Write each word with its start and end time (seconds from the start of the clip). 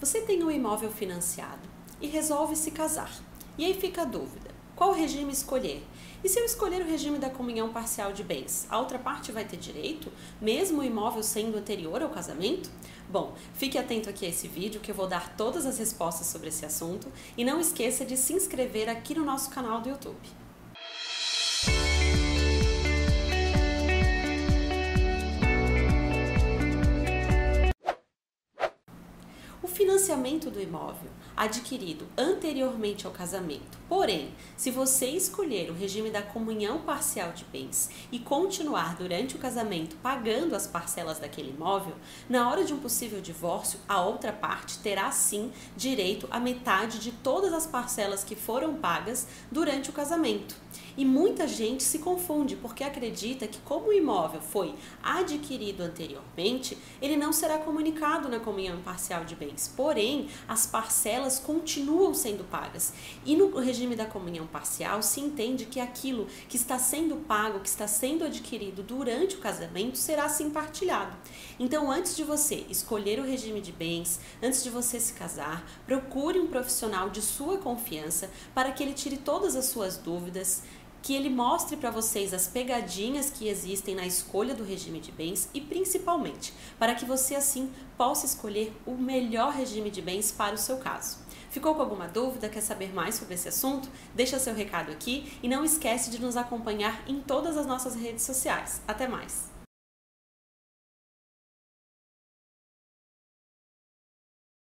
Você 0.00 0.22
tem 0.22 0.42
um 0.42 0.50
imóvel 0.50 0.90
financiado 0.90 1.68
e 2.00 2.06
resolve 2.06 2.56
se 2.56 2.70
casar. 2.70 3.12
E 3.58 3.66
aí 3.66 3.74
fica 3.74 4.00
a 4.00 4.06
dúvida: 4.06 4.50
qual 4.74 4.94
regime 4.94 5.30
escolher? 5.30 5.86
E 6.24 6.28
se 6.28 6.40
eu 6.40 6.46
escolher 6.46 6.80
o 6.80 6.86
regime 6.86 7.18
da 7.18 7.28
comunhão 7.28 7.70
parcial 7.70 8.10
de 8.10 8.24
bens, 8.24 8.66
a 8.70 8.78
outra 8.78 8.98
parte 8.98 9.30
vai 9.30 9.44
ter 9.44 9.58
direito, 9.58 10.10
mesmo 10.40 10.80
o 10.80 10.84
imóvel 10.84 11.22
sendo 11.22 11.58
anterior 11.58 12.00
ao 12.02 12.08
casamento? 12.08 12.70
Bom, 13.10 13.34
fique 13.52 13.76
atento 13.76 14.08
aqui 14.08 14.24
a 14.24 14.30
esse 14.30 14.48
vídeo 14.48 14.80
que 14.80 14.90
eu 14.90 14.94
vou 14.94 15.06
dar 15.06 15.36
todas 15.36 15.66
as 15.66 15.78
respostas 15.78 16.28
sobre 16.28 16.48
esse 16.48 16.64
assunto 16.64 17.06
e 17.36 17.44
não 17.44 17.60
esqueça 17.60 18.02
de 18.02 18.16
se 18.16 18.32
inscrever 18.32 18.88
aqui 18.88 19.14
no 19.14 19.24
nosso 19.24 19.50
canal 19.50 19.82
do 19.82 19.90
YouTube. 19.90 20.16
Financiamento 29.68 30.50
do 30.50 30.60
imóvel 30.60 31.10
adquirido 31.36 32.06
anteriormente 32.18 33.06
ao 33.06 33.12
casamento. 33.12 33.78
Porém, 33.88 34.34
se 34.56 34.70
você 34.70 35.06
escolher 35.06 35.70
o 35.70 35.74
regime 35.74 36.10
da 36.10 36.20
comunhão 36.20 36.80
parcial 36.80 37.32
de 37.32 37.44
bens 37.44 37.90
e 38.12 38.18
continuar 38.18 38.94
durante 38.96 39.36
o 39.36 39.38
casamento 39.38 39.96
pagando 40.02 40.54
as 40.54 40.66
parcelas 40.66 41.18
daquele 41.18 41.50
imóvel, 41.50 41.94
na 42.28 42.50
hora 42.50 42.62
de 42.62 42.74
um 42.74 42.78
possível 42.78 43.22
divórcio, 43.22 43.80
a 43.88 44.02
outra 44.02 44.32
parte 44.32 44.78
terá 44.78 45.10
sim 45.10 45.50
direito 45.76 46.28
à 46.30 46.38
metade 46.38 46.98
de 46.98 47.10
todas 47.10 47.54
as 47.54 47.66
parcelas 47.66 48.22
que 48.22 48.36
foram 48.36 48.74
pagas 48.74 49.26
durante 49.50 49.88
o 49.88 49.94
casamento. 49.94 50.54
E 51.00 51.04
muita 51.06 51.48
gente 51.48 51.82
se 51.82 52.00
confunde 52.00 52.56
porque 52.56 52.84
acredita 52.84 53.46
que, 53.46 53.58
como 53.60 53.86
o 53.86 53.92
imóvel 53.94 54.42
foi 54.42 54.74
adquirido 55.02 55.80
anteriormente, 55.80 56.76
ele 57.00 57.16
não 57.16 57.32
será 57.32 57.56
comunicado 57.56 58.28
na 58.28 58.38
comunhão 58.38 58.82
parcial 58.82 59.24
de 59.24 59.34
bens. 59.34 59.72
Porém, 59.74 60.28
as 60.46 60.66
parcelas 60.66 61.38
continuam 61.38 62.12
sendo 62.12 62.44
pagas. 62.44 62.92
E 63.24 63.34
no 63.34 63.58
regime 63.58 63.96
da 63.96 64.04
comunhão 64.04 64.46
parcial 64.46 65.02
se 65.02 65.20
entende 65.20 65.64
que 65.64 65.80
aquilo 65.80 66.26
que 66.50 66.58
está 66.58 66.78
sendo 66.78 67.16
pago, 67.16 67.60
que 67.60 67.68
está 67.70 67.88
sendo 67.88 68.22
adquirido 68.22 68.82
durante 68.82 69.36
o 69.36 69.40
casamento, 69.40 69.96
será 69.96 70.26
assim 70.26 70.50
partilhado. 70.50 71.16
Então, 71.58 71.90
antes 71.90 72.14
de 72.14 72.24
você 72.24 72.66
escolher 72.68 73.18
o 73.18 73.24
regime 73.24 73.62
de 73.62 73.72
bens, 73.72 74.20
antes 74.42 74.62
de 74.62 74.68
você 74.68 75.00
se 75.00 75.14
casar, 75.14 75.66
procure 75.86 76.38
um 76.38 76.46
profissional 76.46 77.08
de 77.08 77.22
sua 77.22 77.56
confiança 77.56 78.30
para 78.54 78.70
que 78.70 78.82
ele 78.82 78.92
tire 78.92 79.16
todas 79.16 79.56
as 79.56 79.64
suas 79.64 79.96
dúvidas 79.96 80.62
que 81.02 81.14
ele 81.14 81.30
mostre 81.30 81.76
para 81.76 81.90
vocês 81.90 82.34
as 82.34 82.46
pegadinhas 82.46 83.30
que 83.30 83.48
existem 83.48 83.94
na 83.94 84.06
escolha 84.06 84.54
do 84.54 84.64
regime 84.64 85.00
de 85.00 85.10
bens 85.12 85.48
e 85.54 85.60
principalmente 85.60 86.52
para 86.78 86.94
que 86.94 87.04
você 87.04 87.34
assim 87.34 87.70
possa 87.96 88.26
escolher 88.26 88.72
o 88.86 88.92
melhor 88.92 89.52
regime 89.52 89.90
de 89.90 90.02
bens 90.02 90.30
para 90.30 90.54
o 90.54 90.58
seu 90.58 90.78
caso. 90.78 91.18
Ficou 91.50 91.74
com 91.74 91.82
alguma 91.82 92.06
dúvida? 92.06 92.48
Quer 92.48 92.60
saber 92.60 92.94
mais 92.94 93.16
sobre 93.16 93.34
esse 93.34 93.48
assunto? 93.48 93.88
Deixa 94.14 94.38
seu 94.38 94.54
recado 94.54 94.92
aqui 94.92 95.32
e 95.42 95.48
não 95.48 95.64
esquece 95.64 96.10
de 96.10 96.20
nos 96.20 96.36
acompanhar 96.36 97.02
em 97.08 97.20
todas 97.20 97.56
as 97.56 97.66
nossas 97.66 97.96
redes 97.96 98.22
sociais. 98.24 98.80
Até 98.86 99.08
mais! 99.08 99.59